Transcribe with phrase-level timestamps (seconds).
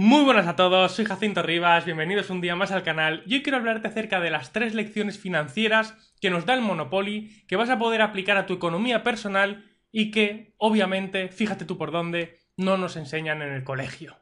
[0.00, 3.42] Muy buenas a todos, soy Jacinto Rivas, bienvenidos un día más al canal y hoy
[3.42, 7.68] quiero hablarte acerca de las tres lecciones financieras que nos da el Monopoly, que vas
[7.68, 12.76] a poder aplicar a tu economía personal y que, obviamente, fíjate tú por dónde, no
[12.76, 14.16] nos enseñan en el colegio.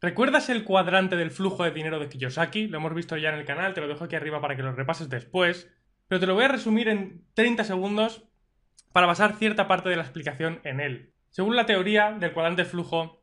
[0.00, 2.66] ¿Recuerdas el cuadrante del flujo de dinero de Kiyosaki?
[2.66, 4.72] Lo hemos visto ya en el canal, te lo dejo aquí arriba para que lo
[4.72, 5.70] repases después,
[6.08, 8.24] pero te lo voy a resumir en 30 segundos
[8.92, 11.14] para basar cierta parte de la explicación en él.
[11.28, 13.19] Según la teoría del cuadrante flujo,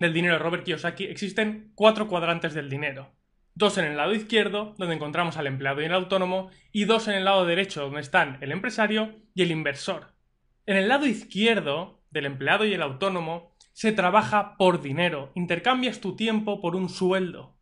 [0.00, 3.12] del dinero de Robert Kiyosaki existen cuatro cuadrantes del dinero.
[3.54, 7.14] Dos en el lado izquierdo, donde encontramos al empleado y el autónomo, y dos en
[7.14, 10.14] el lado derecho, donde están el empresario y el inversor.
[10.64, 16.16] En el lado izquierdo, del empleado y el autónomo, se trabaja por dinero, intercambias tu
[16.16, 17.56] tiempo por un sueldo.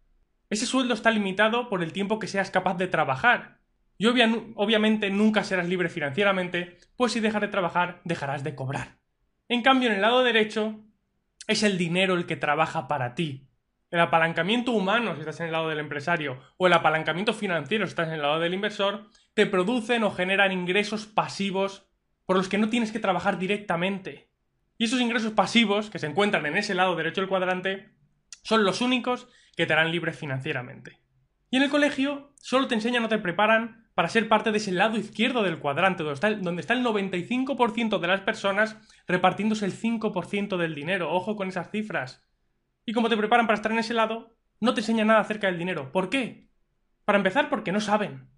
[0.48, 3.59] Ese sueldo está limitado por el tiempo que seas capaz de trabajar.
[3.98, 8.98] Y obviamente nunca serás libre financieramente, pues si dejas de trabajar, dejarás de cobrar.
[9.48, 10.84] En cambio, en el lado derecho,
[11.48, 13.48] es el dinero el que trabaja para ti.
[13.91, 17.91] El apalancamiento humano, si estás en el lado del empresario, o el apalancamiento financiero, si
[17.91, 21.89] estás en el lado del inversor, te producen o generan ingresos pasivos
[22.27, 24.28] por los que no tienes que trabajar directamente.
[24.77, 27.94] Y esos ingresos pasivos, que se encuentran en ese lado derecho del cuadrante,
[28.44, 31.00] son los únicos que te harán libre financieramente.
[31.50, 34.70] Y en el colegio solo te enseñan o te preparan para ser parte de ese
[34.70, 38.77] lado izquierdo del cuadrante, donde está el, donde está el 95% de las personas
[39.08, 41.12] repartiéndose el 5% del dinero.
[41.12, 42.24] Ojo con esas cifras.
[42.86, 45.58] Y como te preparan para estar en ese lado, no te enseñan nada acerca del
[45.58, 45.91] dinero.
[45.91, 46.46] ¿Por qué?
[47.04, 48.28] Para empezar, porque no saben.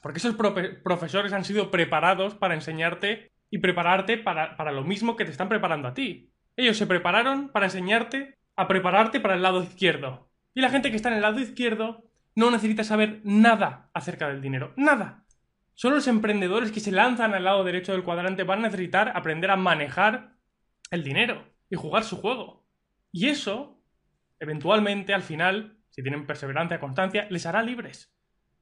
[0.00, 0.34] Porque esos
[0.82, 5.50] profesores han sido preparados para enseñarte y prepararte para, para lo mismo que te están
[5.50, 6.32] preparando a ti.
[6.56, 10.30] Ellos se prepararon para enseñarte a prepararte para el lado izquierdo.
[10.54, 12.05] Y la gente que está en el lado izquierdo
[12.36, 14.72] no necesita saber nada acerca del dinero.
[14.76, 15.24] Nada.
[15.74, 19.50] Solo los emprendedores que se lanzan al lado derecho del cuadrante van a necesitar aprender
[19.50, 20.36] a manejar
[20.90, 22.66] el dinero y jugar su juego.
[23.10, 23.82] Y eso,
[24.38, 28.14] eventualmente, al final, si tienen perseverancia, constancia, les hará libres.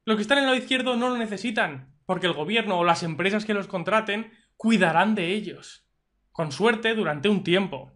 [0.04, 3.02] Los que están en el lado izquierdo no lo necesitan, porque el gobierno o las
[3.02, 5.88] empresas que los contraten cuidarán de ellos.
[6.30, 7.92] Con suerte durante un tiempo.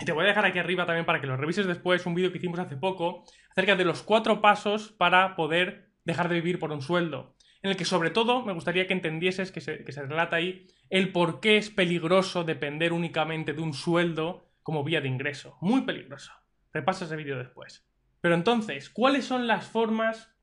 [0.00, 2.30] Y te voy a dejar aquí arriba también para que lo revises después un vídeo
[2.30, 3.24] que hicimos hace poco
[3.56, 7.34] acerca de los cuatro pasos para poder dejar de vivir por un sueldo.
[7.62, 11.40] En el que sobre todo me gustaría que entendieses que se, relata ahí el por
[11.40, 15.56] qué es peligroso depender únicamente de un sueldo como vía de ingreso.
[15.62, 16.32] Muy peligroso.
[16.74, 17.88] Repasa ese vídeo después.
[18.20, 20.36] Pero entonces, ¿cuáles son las formas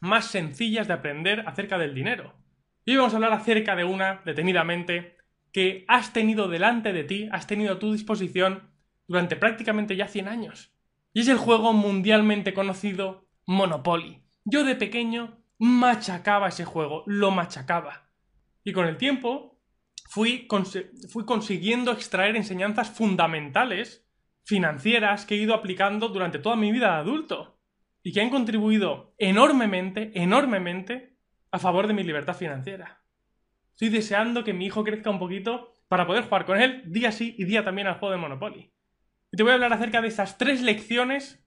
[0.00, 2.34] más sencillas de aprender acerca del dinero?
[2.84, 5.16] Y hoy vamos a hablar acerca de una, detenidamente,
[5.52, 8.72] que has tenido delante de ti, has tenido a tu disposición
[9.06, 10.77] durante prácticamente ya 100 años.
[11.12, 14.22] Y es el juego mundialmente conocido Monopoly.
[14.44, 18.10] Yo de pequeño machacaba ese juego, lo machacaba.
[18.62, 19.60] Y con el tiempo
[20.08, 24.06] fui, consiguiendo extraer enseñanzas fundamentales,
[24.44, 27.58] financieras, que he ido aplicando durante toda mi vida de adulto.
[28.02, 31.16] Y que han contribuido enormemente, enormemente
[31.50, 33.02] a favor de mi libertad financiera.
[33.72, 37.34] Estoy deseando que mi hijo crezca un poquito para poder jugar con él día sí
[37.38, 38.72] y día también al juego de Monopoly.
[39.30, 41.44] Y te voy a hablar acerca de esas tres lecciones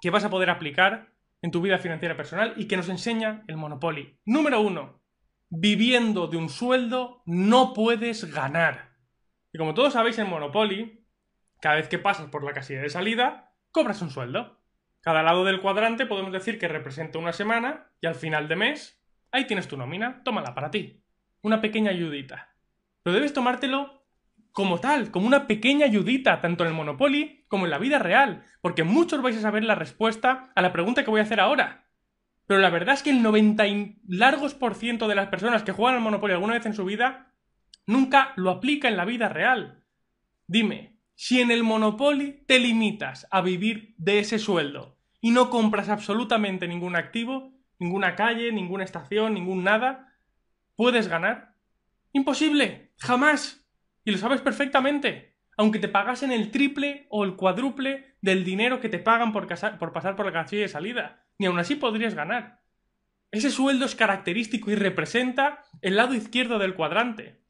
[0.00, 1.12] que vas a poder aplicar
[1.42, 4.18] en tu vida financiera personal y que nos enseña el Monopoly.
[4.24, 5.02] Número uno,
[5.48, 8.96] viviendo de un sueldo no puedes ganar.
[9.52, 11.04] Y como todos sabéis en Monopoly,
[11.60, 14.60] cada vez que pasas por la casilla de salida, cobras un sueldo.
[15.00, 19.02] Cada lado del cuadrante podemos decir que representa una semana y al final de mes,
[19.32, 21.02] ahí tienes tu nómina, tómala para ti.
[21.42, 22.54] Una pequeña ayudita.
[23.02, 23.97] Pero debes tomártelo
[24.58, 28.42] como tal, como una pequeña ayudita, tanto en el Monopoly como en la vida real,
[28.60, 31.88] porque muchos vais a saber la respuesta a la pregunta que voy a hacer ahora.
[32.44, 35.70] Pero la verdad es que el 90 y largos por ciento de las personas que
[35.70, 37.36] juegan al Monopoly alguna vez en su vida
[37.86, 39.84] nunca lo aplica en la vida real.
[40.48, 45.88] Dime, si en el Monopoly te limitas a vivir de ese sueldo y no compras
[45.88, 50.16] absolutamente ningún activo, ninguna calle, ninguna estación, ningún nada,
[50.74, 51.54] ¿puedes ganar?
[52.10, 53.67] Imposible, jamás.
[54.08, 55.34] Y lo sabes perfectamente.
[55.58, 60.16] Aunque te pagasen el triple o el cuádruple del dinero que te pagan por, pasar
[60.16, 61.26] por la casilla de salida.
[61.38, 62.62] Ni aún así podrías ganar.
[63.32, 67.42] Ese sueldo es característico y representa el lado izquierdo del cuadrante.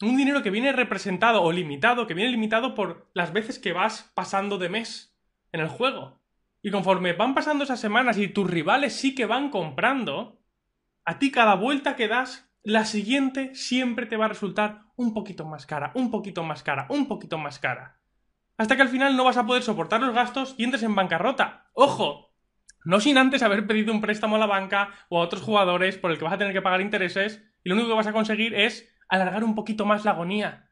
[0.00, 4.10] Un dinero que viene representado o limitado, que viene limitado por las veces que vas
[4.14, 5.14] pasando de mes
[5.52, 6.22] en el juego.
[6.62, 10.40] Y conforme van pasando esas semanas y tus rivales sí que van comprando,
[11.04, 15.46] a ti cada vuelta que das la siguiente siempre te va a resultar un poquito
[15.46, 18.00] más cara, un poquito más cara, un poquito más cara.
[18.58, 21.70] Hasta que al final no vas a poder soportar los gastos y entres en bancarrota.
[21.72, 22.34] ¡Ojo!
[22.84, 26.10] No sin antes haber pedido un préstamo a la banca o a otros jugadores por
[26.10, 28.54] el que vas a tener que pagar intereses y lo único que vas a conseguir
[28.54, 30.70] es alargar un poquito más la agonía.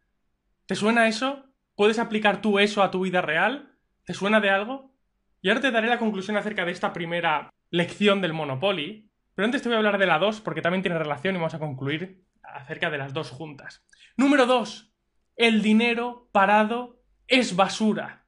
[0.66, 1.46] ¿Te suena eso?
[1.76, 3.76] ¿Puedes aplicar tú eso a tu vida real?
[4.04, 4.94] ¿Te suena de algo?
[5.40, 9.07] Y ahora te daré la conclusión acerca de esta primera lección del Monopoly.
[9.38, 11.54] Pero antes te voy a hablar de la 2 porque también tiene relación y vamos
[11.54, 13.86] a concluir acerca de las dos juntas.
[14.16, 14.92] Número 2.
[15.36, 18.26] El dinero parado es basura.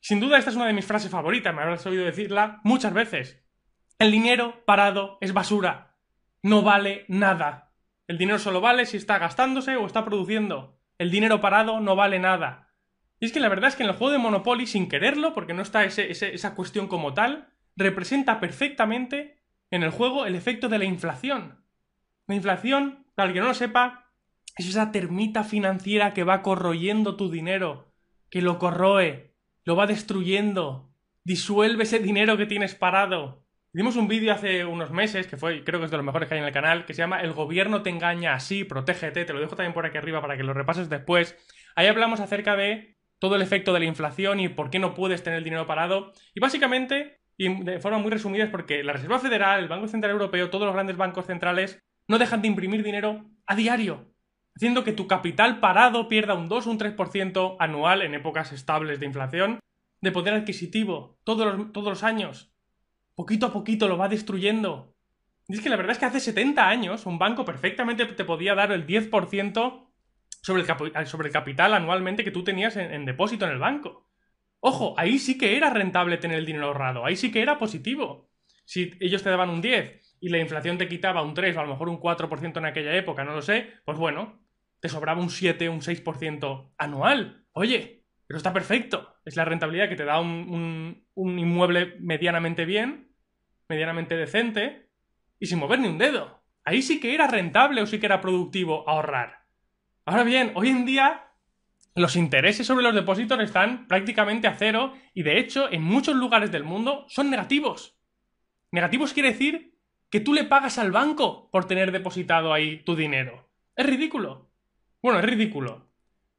[0.00, 3.40] Sin duda esta es una de mis frases favoritas, me habrás oído decirla muchas veces.
[4.00, 5.94] El dinero parado es basura.
[6.42, 7.72] No vale nada.
[8.08, 10.80] El dinero solo vale si está gastándose o está produciendo.
[10.98, 12.72] El dinero parado no vale nada.
[13.20, 15.54] Y es que la verdad es que en el juego de Monopoly, sin quererlo, porque
[15.54, 19.37] no está esa cuestión como tal, representa perfectamente
[19.70, 21.64] en el juego el efecto de la inflación.
[22.26, 24.12] La inflación, para el que no lo sepa,
[24.56, 27.92] es esa termita financiera que va corroyendo tu dinero,
[28.30, 29.34] que lo corroe,
[29.64, 30.90] lo va destruyendo,
[31.24, 33.44] disuelve ese dinero que tienes parado.
[33.72, 36.34] Dimos un vídeo hace unos meses, que fue, creo que es de los mejores que
[36.34, 39.40] hay en el canal, que se llama El gobierno te engaña así, protégete, te lo
[39.40, 41.36] dejo también por aquí arriba para que lo repases después.
[41.76, 45.22] Ahí hablamos acerca de todo el efecto de la inflación y por qué no puedes
[45.22, 46.12] tener el dinero parado.
[46.34, 50.12] Y básicamente, y de forma muy resumida, es porque la Reserva Federal, el Banco Central
[50.12, 54.12] Europeo, todos los grandes bancos centrales no dejan de imprimir dinero a diario,
[54.56, 58.98] haciendo que tu capital parado pierda un 2 o un 3% anual en épocas estables
[58.98, 59.60] de inflación,
[60.00, 62.52] de poder adquisitivo, todos los, todos los años.
[63.14, 64.94] Poquito a poquito lo va destruyendo.
[65.48, 68.54] Y es que la verdad es que hace 70 años un banco perfectamente te podía
[68.54, 69.88] dar el 10%
[70.42, 74.07] sobre el, sobre el capital anualmente que tú tenías en, depósito en el banco.
[74.60, 78.30] Ojo, ahí sí que era rentable tener el dinero ahorrado, ahí sí que era positivo.
[78.64, 81.62] Si ellos te daban un 10 y la inflación te quitaba un 3 o a
[81.62, 84.42] lo mejor un 4% en aquella época, no lo sé, pues bueno,
[84.80, 87.46] te sobraba un 7, un 6% anual.
[87.52, 89.16] Oye, pero está perfecto.
[89.24, 93.14] Es la rentabilidad que te da un, un inmueble medianamente bien,
[93.68, 94.90] medianamente decente
[95.38, 96.42] y sin mover ni un dedo.
[96.64, 99.44] Ahí sí que era rentable o sí que era productivo ahorrar.
[100.04, 101.27] Ahora bien, hoy en día
[101.94, 106.52] los intereses sobre los depósitos están prácticamente a cero y de hecho en muchos lugares
[106.52, 107.96] del mundo son negativos.
[108.70, 109.74] Negativos quiere decir
[110.10, 113.48] que tú le pagas al banco por tener depositado ahí tu dinero.
[113.74, 114.50] Es ridículo.
[115.02, 115.88] Bueno, es ridículo.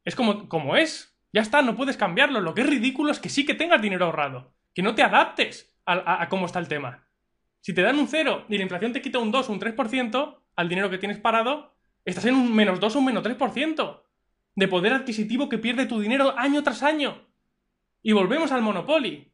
[0.06, 1.18] Es como, como es.
[1.34, 2.42] Ya está, no puedes cambiarlo.
[2.42, 4.54] Lo que es ridículo es que sí que tengas dinero ahorrado.
[4.74, 7.06] Que no te adaptes a, a cómo está el tema.
[7.62, 10.38] Si te dan un cero y la inflación te quita un 2 o un 3%
[10.56, 11.76] al dinero que tienes parado,
[12.06, 14.02] Estás en un menos 2 o un menos 3%
[14.60, 17.26] de poder adquisitivo que pierde tu dinero año tras año.
[18.04, 19.34] Y volvemos al Monopoly.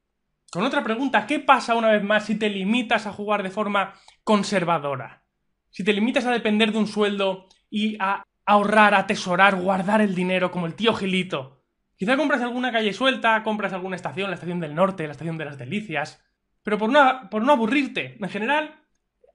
[0.51, 3.95] Con otra pregunta, ¿qué pasa una vez más si te limitas a jugar de forma
[4.23, 5.25] conservadora?
[5.71, 10.51] Si te limitas a depender de un sueldo y a ahorrar, atesorar, guardar el dinero
[10.51, 11.63] como el tío Gilito.
[11.97, 15.45] Quizá compras alguna calle suelta, compras alguna estación, la estación del norte, la estación de
[15.45, 16.23] las delicias.
[16.61, 18.79] Pero por no, por no aburrirte, en general,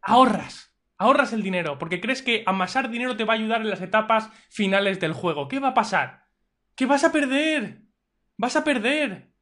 [0.02, 0.69] ahorras
[1.00, 4.30] ahorras el dinero porque crees que amasar dinero te va a ayudar en las etapas
[4.50, 5.48] finales del juego.
[5.48, 6.26] ¿Qué va a pasar?
[6.76, 7.80] ¿Qué vas a perder?
[8.36, 9.32] Vas a perder.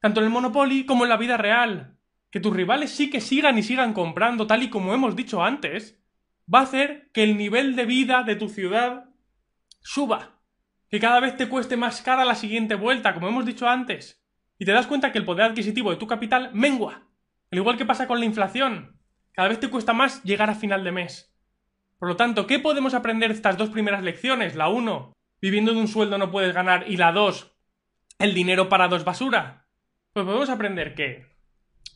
[0.00, 1.98] Tanto en el Monopoly como en la vida real.
[2.30, 6.02] Que tus rivales sí que sigan y sigan comprando, tal y como hemos dicho antes,
[6.52, 9.10] va a hacer que el nivel de vida de tu ciudad
[9.82, 10.40] suba.
[10.88, 14.24] Que cada vez te cueste más cara la siguiente vuelta, como hemos dicho antes.
[14.58, 17.08] Y te das cuenta que el poder adquisitivo de tu capital mengua.
[17.50, 18.97] Al igual que pasa con la inflación.
[19.38, 21.32] Cada vez te cuesta más llegar a final de mes.
[22.00, 24.56] Por lo tanto, ¿qué podemos aprender de estas dos primeras lecciones?
[24.56, 26.90] La 1, viviendo de un sueldo no puedes ganar.
[26.90, 27.56] Y la 2,
[28.18, 29.68] el dinero parado es basura.
[30.12, 31.36] Pues podemos aprender que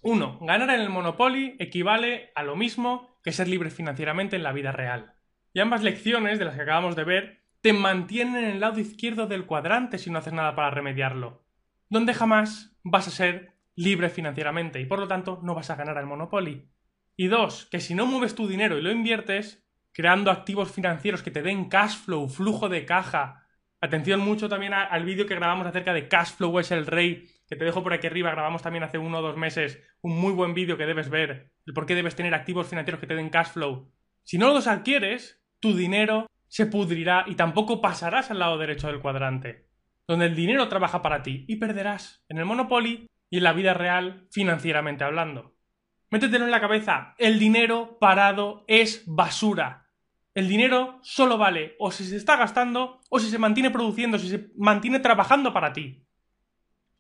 [0.03, 0.39] 1.
[0.43, 4.71] Ganar en el Monopoly equivale a lo mismo que ser libre financieramente en la vida
[4.71, 5.15] real.
[5.53, 9.27] Y ambas lecciones, de las que acabamos de ver, te mantienen en el lado izquierdo
[9.27, 11.43] del cuadrante si no haces nada para remediarlo.
[11.89, 15.99] Donde jamás vas a ser libre financieramente y por lo tanto no vas a ganar
[15.99, 16.72] al Monopoly.
[17.17, 21.31] Y dos, que si no mueves tu dinero y lo inviertes, creando activos financieros que
[21.31, 23.47] te den cash flow, flujo de caja.
[23.81, 27.57] Atención mucho también al vídeo que grabamos acerca de cash flow es el rey, que
[27.57, 30.55] te dejo por aquí arriba, grabamos también hace uno o dos meses, un muy buen
[30.55, 33.49] vídeo que debes ver, el por qué debes tener activos financieros que te den cash
[33.49, 33.93] flow.
[34.23, 39.01] Si no los adquieres, tu dinero se pudrirá y tampoco pasarás al lado derecho del
[39.01, 39.69] cuadrante,
[40.07, 43.75] donde el dinero trabaja para ti y perderás en el Monopoly y en la vida
[43.75, 45.52] real financieramente hablando.
[46.13, 47.15] Métetelo en la cabeza.
[47.17, 49.89] El dinero parado es basura.
[50.35, 54.29] El dinero solo vale o si se está gastando o si se mantiene produciendo, si
[54.29, 56.05] se mantiene trabajando para ti.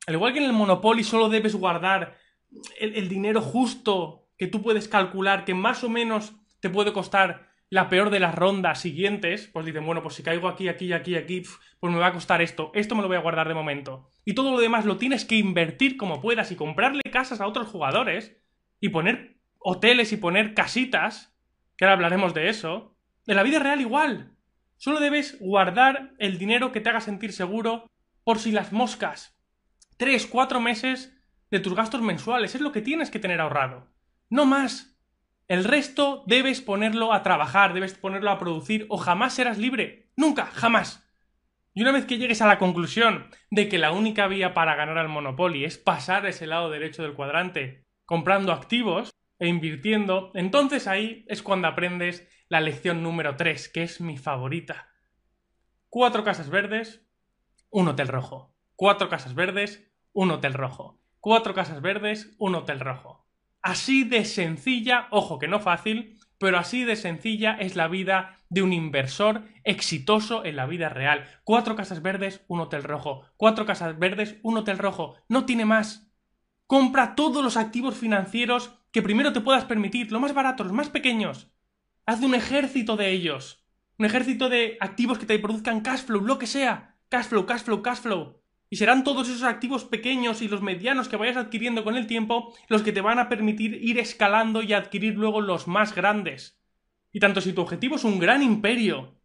[0.06, 2.16] Al igual que en el Monopoly solo debes guardar
[2.80, 7.90] el, dinero justo que tú puedes calcular que más o menos te puede costar la
[7.90, 11.42] peor de las rondas siguientes, pues dicen, bueno, pues si caigo aquí, aquí, aquí, aquí,
[11.80, 14.08] pues me va a costar esto, esto me lo voy a guardar de momento.
[14.24, 17.68] Y todo lo demás lo tienes que invertir como puedas y comprarle casas a otros
[17.68, 18.41] jugadores
[18.82, 21.32] y poner hoteles y poner casitas,
[21.76, 22.96] que ahora hablaremos de eso,
[23.28, 24.32] en la vida real igual.
[24.76, 27.86] Solo debes guardar el dinero que te haga sentir seguro
[28.24, 29.38] por si las moscas.
[29.96, 31.16] Tres, cuatro meses
[31.48, 33.88] de tus gastos mensuales, es lo que tienes que tener ahorrado.
[34.28, 34.98] No más.
[35.46, 40.10] El resto debes ponerlo a trabajar, debes ponerlo a producir o jamás serás libre.
[40.16, 41.08] Nunca, jamás.
[41.72, 44.98] Y una vez que llegues a la conclusión de que la única vía para ganar
[44.98, 47.81] al Monopoly es pasar ese lado derecho del cuadrante
[48.12, 54.02] comprando activos e invirtiendo, entonces ahí es cuando aprendes la lección número 3, que es
[54.02, 54.90] mi favorita.
[55.88, 57.08] Cuatro casas verdes,
[57.70, 58.54] un hotel rojo.
[58.76, 61.00] Cuatro casas verdes, un hotel rojo.
[61.20, 63.26] Cuatro casas verdes, un hotel rojo.
[63.62, 68.60] Así de sencilla, ojo que no fácil, pero así de sencilla es la vida de
[68.60, 71.24] un inversor exitoso en la vida real.
[71.44, 73.24] Cuatro casas verdes, un hotel rojo.
[73.38, 75.16] Cuatro casas verdes, un hotel rojo.
[75.30, 76.11] No tiene más.
[76.72, 80.88] Compra todos los activos financieros que primero te puedas permitir, los más baratos, los más
[80.88, 81.52] pequeños.
[82.06, 83.62] Haz un ejército de ellos.
[83.98, 86.96] Un ejército de activos que te produzcan cash flow, lo que sea.
[87.10, 88.40] Cash flow, cash flow, cash flow.
[88.70, 92.54] Y serán todos esos activos pequeños y los medianos que vayas adquiriendo con el tiempo
[92.68, 96.58] los que te van a permitir ir escalando y adquirir luego los más grandes.
[97.12, 99.20] Y tanto si tu objetivo es un gran imperio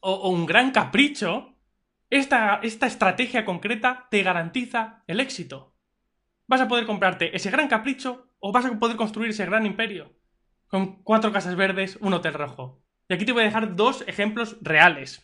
[0.00, 1.54] o, un gran capricho,
[2.10, 5.69] esta, esta estrategia concreta te garantiza el éxito.
[6.50, 10.12] Vas a poder comprarte ese gran capricho o vas a poder construir ese gran imperio.
[10.66, 12.82] Con cuatro casas verdes, un hotel rojo.
[13.08, 15.22] Y aquí te voy a dejar dos ejemplos reales.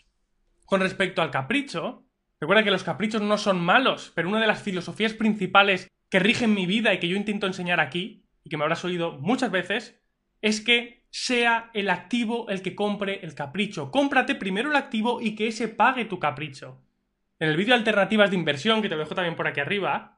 [0.64, 2.06] Con respecto al capricho,
[2.38, 6.52] Recuerda que los caprichos no son malos, pero una de las filosofías principales que rigen
[6.52, 9.99] mi vida y que yo intento enseñar aquí, y que me habrás oído muchas veces,
[10.42, 13.90] es que sea el activo el que compre el capricho.
[13.90, 16.83] Cómprate primero el activo y que ese pague tu capricho.
[17.38, 20.16] En el vídeo Alternativas de Inversión, que te dejo también por aquí arriba,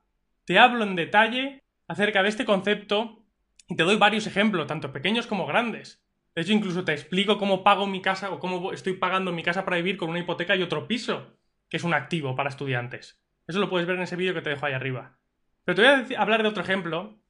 [0.49, 3.23] te hablo en detalle acerca de este concepto
[3.69, 6.03] y te doy varios ejemplos, tanto pequeños como grandes.
[6.35, 9.67] De hecho, incluso te explico cómo pago mi casa o cómo estoy pagando mi casa
[9.67, 11.37] para vivir con una hipoteca y otro piso
[11.69, 13.23] que es un activo para estudiantes.
[13.47, 15.19] Eso lo puedes ver en ese vídeo que te dejo ahí arriba.
[15.67, 17.21] Pero te voy a hablar de otro ejemplo,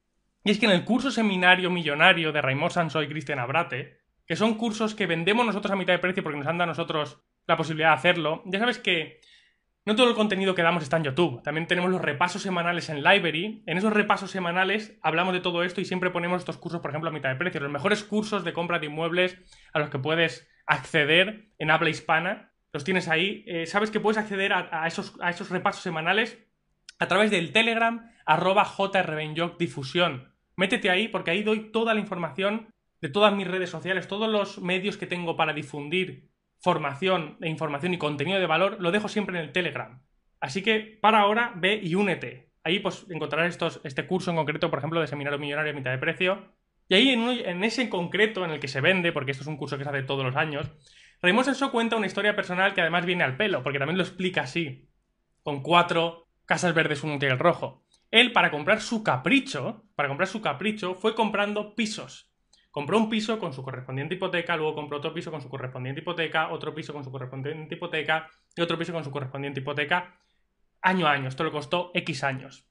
[0.45, 4.37] y es que en el curso seminario millonario de Raymond Sanso y Cristian Abrate, que
[4.37, 7.21] son cursos que vendemos nosotros a mitad de precio porque nos han dado a nosotros
[7.47, 9.19] la posibilidad de hacerlo, ya sabes que
[9.89, 11.41] no todo el contenido que damos está en YouTube.
[11.41, 13.63] También tenemos los repasos semanales en Library.
[13.65, 17.09] En esos repasos semanales hablamos de todo esto y siempre ponemos estos cursos, por ejemplo,
[17.09, 17.59] a mitad de precio.
[17.59, 19.39] Los mejores cursos de compra de inmuebles
[19.73, 23.43] a los que puedes acceder en habla hispana los tienes ahí.
[23.47, 26.37] Eh, sabes que puedes acceder a, esos, a esos repasos semanales
[26.99, 28.71] a través del Telegram arroba
[29.57, 30.35] difusión.
[30.55, 34.61] Métete ahí porque ahí doy toda la información de todas mis redes sociales, todos los
[34.61, 36.29] medios que tengo para difundir
[36.61, 40.01] formación e información y contenido de valor, lo dejo siempre en el Telegram.
[40.39, 42.49] Así que para ahora ve y únete.
[42.63, 45.91] Ahí pues encontrarás estos, este curso en concreto, por ejemplo, de Seminario Millonario a mitad
[45.91, 46.53] de precio.
[46.87, 49.57] Y ahí en, en ese concreto en el que se vende, porque esto es un
[49.57, 50.71] curso que se hace todos los años,
[51.21, 54.41] Raymond Senso cuenta una historia personal que además viene al pelo, porque también lo explica
[54.41, 54.89] así,
[55.43, 57.83] con cuatro casas verdes, un hotel rojo.
[58.09, 62.28] Él, para comprar su capricho, para comprar su capricho, fue comprando pisos.
[62.71, 66.51] Compró un piso con su correspondiente hipoteca, luego compró otro piso con su correspondiente hipoteca,
[66.51, 70.19] otro piso con su correspondiente hipoteca y otro piso con su correspondiente hipoteca,
[70.81, 71.27] año a año.
[71.27, 72.69] Esto le costó X años.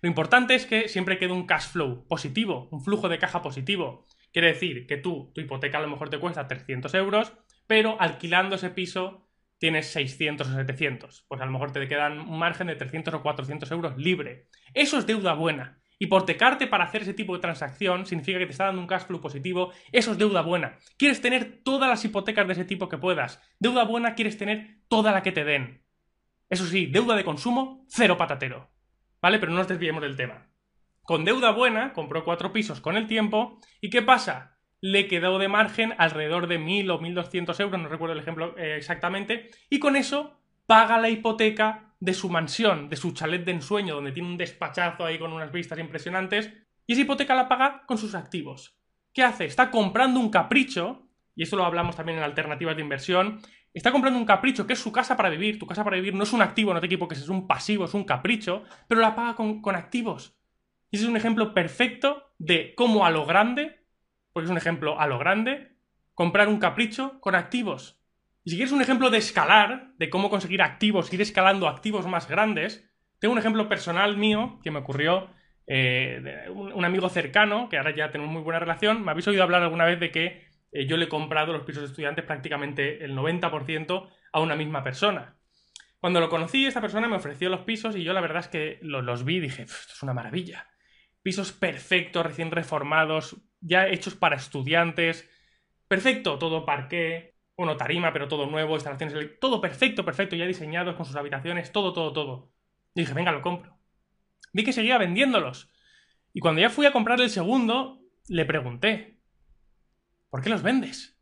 [0.00, 4.06] Lo importante es que siempre quede un cash flow positivo, un flujo de caja positivo.
[4.32, 7.32] Quiere decir que tú, tu hipoteca a lo mejor te cuesta 300 euros,
[7.66, 9.28] pero alquilando ese piso
[9.58, 11.26] tienes 600 o 700.
[11.28, 14.48] Pues a lo mejor te quedan un margen de 300 o 400 euros libre.
[14.74, 15.81] Eso es deuda buena.
[15.98, 18.86] Y por tecarte para hacer ese tipo de transacción significa que te está dando un
[18.86, 19.72] cash flow positivo.
[19.92, 20.78] Eso es deuda buena.
[20.96, 23.40] Quieres tener todas las hipotecas de ese tipo que puedas.
[23.58, 25.84] Deuda buena quieres tener toda la que te den.
[26.48, 28.70] Eso sí, deuda de consumo, cero patatero.
[29.20, 29.38] ¿Vale?
[29.38, 30.48] Pero no nos desviemos del tema.
[31.02, 33.58] Con deuda buena, compró cuatro pisos con el tiempo.
[33.80, 34.52] ¿Y qué pasa?
[34.82, 38.76] le quedó de margen alrededor de 1.000 o 1.200 euros, no recuerdo el ejemplo eh,
[38.76, 40.41] exactamente, y con eso
[40.72, 45.04] paga la hipoteca de su mansión, de su chalet de ensueño, donde tiene un despachazo
[45.04, 46.50] ahí con unas vistas impresionantes,
[46.86, 48.74] y esa hipoteca la paga con sus activos.
[49.12, 49.44] ¿Qué hace?
[49.44, 53.42] Está comprando un capricho, y eso lo hablamos también en alternativas de inversión,
[53.74, 56.24] está comprando un capricho que es su casa para vivir, tu casa para vivir no
[56.24, 59.34] es un activo, no te equivoques, es un pasivo, es un capricho, pero la paga
[59.34, 60.38] con, con activos.
[60.90, 63.82] Y ese es un ejemplo perfecto de cómo a lo grande
[64.32, 65.76] porque es un ejemplo a lo grande,
[66.14, 68.01] comprar un capricho con activos.
[68.44, 72.28] Y si quieres un ejemplo de escalar, de cómo conseguir activos, ir escalando activos más
[72.28, 72.88] grandes,
[73.20, 75.30] tengo un ejemplo personal mío que me ocurrió
[75.66, 79.04] eh, de un, amigo cercano, que ahora ya tenemos muy buena relación.
[79.04, 81.82] Me habéis oído hablar alguna vez de que eh, yo le he comprado los pisos
[81.82, 85.36] de estudiantes prácticamente el 90% a una misma persona.
[86.00, 88.80] Cuando lo conocí, esta persona me ofreció los pisos y yo la verdad es que
[88.82, 90.66] los, los vi y dije, esto es una maravilla.
[91.22, 95.30] Pisos perfectos, recién reformados, ya hechos para estudiantes.
[95.86, 101.04] Perfecto, todo parqué, bueno, tarima, pero todo nuevo, instalaciones, todo perfecto, perfecto, ya diseñados con
[101.04, 102.52] sus habitaciones, todo, todo, todo.
[102.94, 103.78] Y dije, venga, lo compro.
[104.52, 105.70] vi que seguía vendiéndolos.
[106.32, 109.18] Y cuando ya fui a comprar el segundo, le pregunté,
[110.30, 111.18] ¿por qué los vendes?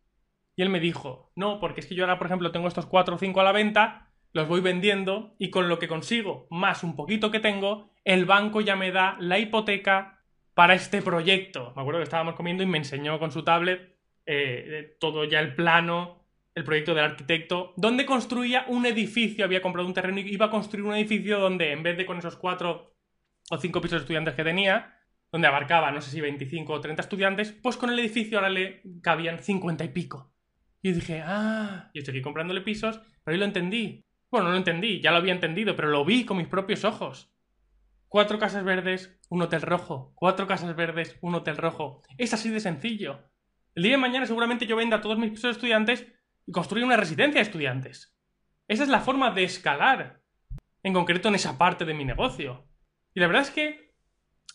[0.57, 3.17] Y él me dijo, no, porque es que yo ahora, por ejemplo, tengo estos 4
[3.17, 6.95] o 5 a la venta, los voy vendiendo y con lo que consigo, más un
[6.95, 10.23] poquito que tengo, el banco ya me da la hipoteca
[10.55, 11.73] para este proyecto.
[11.75, 13.97] Me acuerdo que estábamos comiendo y me enseñó con su tablet
[14.27, 16.20] eh, todo ya el plano,
[16.61, 20.51] el proyecto del arquitecto, donde construía un edificio, había comprado un terreno y iba a
[20.51, 22.95] construir un edificio donde en vez de con esos 4
[23.51, 24.95] o 5 pisos de estudiantes que tenía,
[25.33, 28.83] donde abarcaba, no sé si 25 o 30 estudiantes, pues con el edificio ahora le
[29.03, 30.35] cabían 50 y pico.
[30.83, 34.05] Y dije, ah, yo estoy comprándole pisos, pero ahí lo entendí.
[34.31, 37.33] Bueno, no lo entendí, ya lo había entendido, pero lo vi con mis propios ojos.
[38.09, 40.13] Cuatro casas verdes, un hotel rojo.
[40.15, 42.03] Cuatro casas verdes, un hotel rojo.
[42.19, 43.31] Es así de sencillo.
[43.75, 46.07] El día de mañana seguramente yo venda todos mis pisos de estudiantes
[46.47, 48.17] y construya una residencia de estudiantes.
[48.69, 50.23] Esa es la forma de escalar,
[50.83, 52.67] en concreto en esa parte de mi negocio.
[53.15, 53.95] Y la verdad es que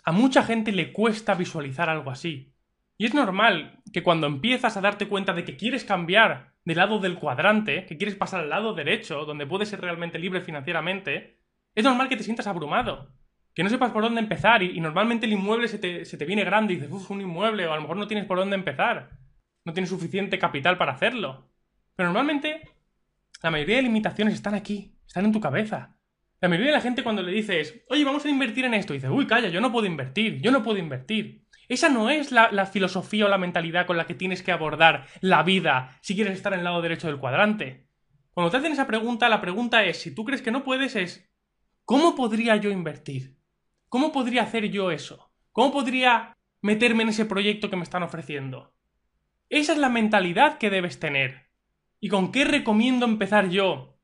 [0.04, 2.54] a mucha gente le cuesta visualizar algo así.
[2.98, 7.00] Y es normal que cuando empiezas a darte cuenta de que quieres cambiar del lado
[7.00, 11.40] del cuadrante, que quieres pasar al lado derecho, donde puedes ser realmente libre financieramente,
[11.76, 13.12] es normal que te sientas abrumado.
[13.54, 16.76] Que no sepas por dónde empezar y, normalmente el inmueble se te, viene grande y
[16.78, 19.12] dices, uff, un inmueble, o a lo mejor no tienes por dónde empezar.
[19.64, 21.45] No tienes suficiente capital para hacerlo.
[21.96, 22.62] Pero normalmente
[23.42, 25.98] la mayoría de limitaciones están aquí, están en tu cabeza.
[26.42, 29.10] La mayoría de la gente cuando le dices, oye, vamos a invertir en esto, dice,
[29.10, 31.46] uy, calla, yo no puedo invertir, yo no puedo invertir.
[31.68, 35.44] Esa no es la, filosofía o la mentalidad con la que tienes que abordar la
[35.44, 37.88] vida si quieres estar en el lado derecho del cuadrante.
[38.34, 41.32] Cuando te hacen esa pregunta, la pregunta es, si tú crees que no puedes, es,
[41.86, 43.38] ¿cómo podría yo invertir?
[43.90, 45.32] ¿Cómo podría hacer yo eso?
[45.52, 48.76] ¿Cómo podría meterme en ese proyecto que me están ofreciendo?
[49.50, 51.45] Esa es la mentalidad que debes tener.
[52.00, 53.98] ¿Y con qué recomiendo empezar yo?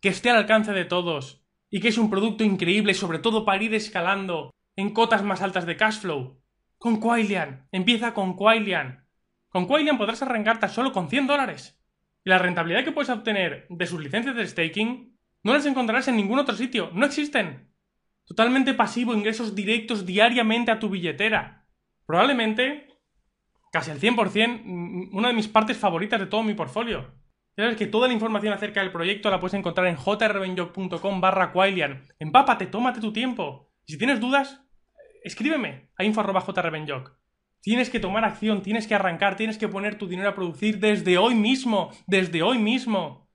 [0.00, 3.62] Que esté al alcance de todos, y que es un producto increíble, sobre todo para
[3.62, 6.40] ir escalando en cotas más altas de cash flow.
[6.78, 9.06] Con Quailian, empieza con Quailian.
[9.48, 11.80] Con Quailian podrás arrancarte solo con 100 dólares.
[12.24, 16.16] Y la rentabilidad que puedes obtener de sus licencias de staking no las encontrarás en
[16.16, 17.72] ningún otro sitio, no existen.
[18.24, 21.66] Totalmente pasivo, ingresos directos diariamente a tu billetera.
[22.06, 22.88] Probablemente,
[23.72, 27.12] casi al 100%, una de mis partes favoritas de todo mi portfolio.
[27.56, 31.52] Ya sabes que toda la información acerca del proyecto la puedes encontrar en jrbenjoc.com barra.
[32.18, 33.70] Empápate, tómate tu tiempo.
[33.84, 34.62] Y si tienes dudas,
[35.22, 37.12] escríbeme a info.jrbenjoc.
[37.60, 41.18] Tienes que tomar acción, tienes que arrancar, tienes que poner tu dinero a producir desde
[41.18, 43.30] hoy mismo, desde hoy mismo.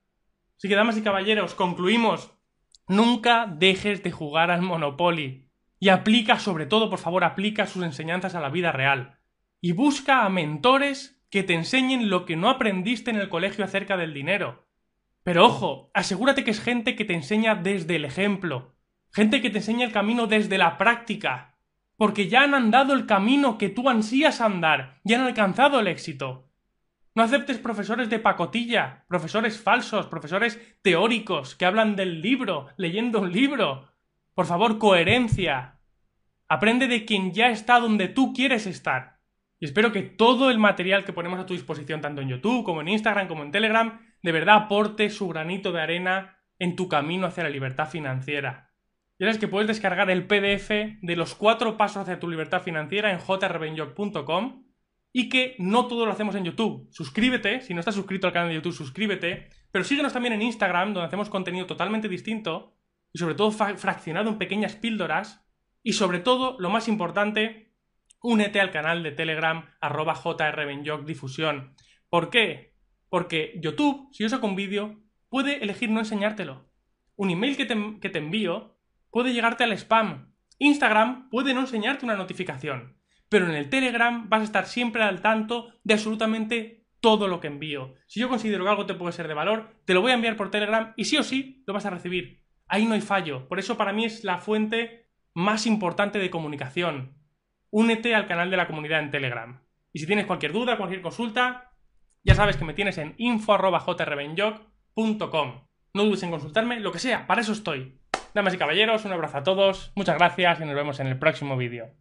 [0.58, 2.32] Así que, damas y caballeros, concluimos.
[2.88, 5.48] Nunca dejes de jugar al Monopoly.
[5.78, 9.18] Y aplica, sobre todo, por favor, aplica sus enseñanzas a la vida real.
[9.60, 13.96] Y busca a mentores que te enseñen lo que no aprendiste en el colegio acerca
[13.96, 14.66] del dinero.
[15.22, 18.74] Pero ojo, asegúrate que es gente que te enseña desde el ejemplo,
[19.12, 21.58] gente que te enseña el camino desde la práctica,
[21.96, 26.48] porque ya han andado el camino que tú ansías andar, ya han alcanzado el éxito.
[27.14, 33.32] No aceptes profesores de pacotilla, profesores falsos, profesores teóricos que hablan del libro, leyendo un
[33.32, 33.92] libro.
[34.34, 35.80] Por favor, coherencia.
[36.48, 39.17] Aprende de quien ya está donde tú quieres estar.
[39.60, 42.80] Y espero que todo el material que ponemos a tu disposición, tanto en YouTube como
[42.80, 47.26] en Instagram como en Telegram, de verdad aporte su granito de arena en tu camino
[47.26, 48.72] hacia la libertad financiera.
[49.18, 50.70] Ya sabes que puedes descargar el PDF
[51.02, 54.64] de los cuatro pasos hacia tu libertad financiera en jrbenjoc.com
[55.12, 56.86] y que no todo lo hacemos en YouTube.
[56.92, 60.94] Suscríbete, si no estás suscrito al canal de YouTube, suscríbete, pero síguenos también en Instagram,
[60.94, 62.76] donde hacemos contenido totalmente distinto
[63.12, 65.44] y sobre todo fraccionado en pequeñas píldoras
[65.82, 67.67] y sobre todo, lo más importante,
[68.22, 70.20] únete al canal de Telegram arroba
[71.04, 71.74] difusión.
[72.08, 72.74] ¿Por qué?
[73.08, 76.70] Porque YouTube, si yo saco un vídeo, puede elegir no enseñártelo.
[77.16, 78.76] Un email que te, que te envío
[79.10, 80.34] puede llegarte al spam.
[80.58, 82.96] Instagram puede no enseñarte una notificación.
[83.28, 87.46] Pero en el Telegram vas a estar siempre al tanto de absolutamente todo lo que
[87.46, 87.94] envío.
[88.06, 90.36] Si yo considero que algo te puede ser de valor, te lo voy a enviar
[90.36, 92.42] por Telegram y sí o sí lo vas a recibir.
[92.66, 93.48] Ahí no hay fallo.
[93.48, 97.17] Por eso para mí es la fuente más importante de comunicación
[97.70, 99.60] únete al canal de la comunidad en Telegram.
[99.92, 101.72] Y si tienes cualquier duda, cualquier consulta,
[102.24, 105.60] ya sabes que me tienes en info.jrbenjoc.com.
[105.94, 107.98] No dudes en consultarme, lo que sea, para eso estoy.
[108.34, 111.56] Damas y caballeros, un abrazo a todos, muchas gracias y nos vemos en el próximo
[111.56, 111.94] vídeo.